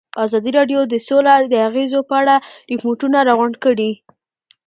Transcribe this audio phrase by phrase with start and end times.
[0.23, 2.35] ازادي راډیو د سوله د اغېزو په اړه
[2.71, 3.91] ریپوټونه راغونډ کړي.